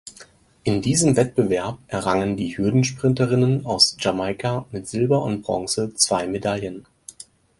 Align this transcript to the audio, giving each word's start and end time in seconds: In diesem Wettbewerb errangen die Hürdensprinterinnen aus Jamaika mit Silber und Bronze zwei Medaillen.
In 0.63 0.81
diesem 0.81 1.15
Wettbewerb 1.15 1.77
errangen 1.87 2.35
die 2.35 2.57
Hürdensprinterinnen 2.57 3.67
aus 3.67 3.97
Jamaika 3.99 4.65
mit 4.71 4.87
Silber 4.87 5.21
und 5.21 5.43
Bronze 5.43 5.93
zwei 5.93 6.25
Medaillen. 6.25 6.87